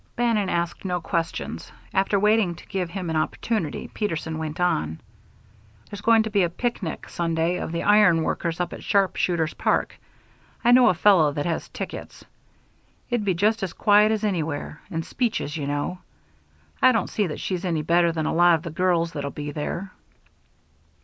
[0.15, 1.71] Bannon asked no questions.
[1.93, 4.99] After waiting to give him an opportunity, Peterson went on:
[5.87, 9.99] "There's going to be a picnic Sunday of the Iron Workers up at Sharpshooters' Park.
[10.65, 12.25] I know a fellow that has tickets.
[13.11, 15.99] It'd be just as quiet as anywhere and speeches, you know.
[16.81, 19.51] I don't see that she's any better than a lot of the girls that'll be
[19.51, 19.91] there."